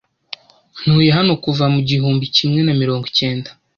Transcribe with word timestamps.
Ntuye 0.81 1.11
hano 1.17 1.33
kuva 1.43 1.65
mu 1.73 1.79
gihumbi 1.89 2.25
kimwe 2.35 2.59
na 2.63 2.73
mirongo 2.81 3.03
ikenda. 3.11 3.49